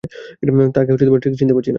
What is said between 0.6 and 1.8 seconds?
তাকে ঠিক চিনতে পারছি না।